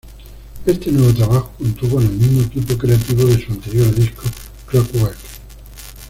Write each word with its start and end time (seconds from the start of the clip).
Este 0.65 0.91
nuevo 0.91 1.13
trabajo 1.13 1.51
contó 1.59 1.87
con 1.87 2.01
el 2.03 2.09
mismo 2.09 2.41
equipo 2.41 2.75
creativo 2.75 3.23
de 3.25 3.37
su 3.45 3.51
anterior 3.51 3.93
disco, 3.93 4.23
"Clockwork". 4.65 5.15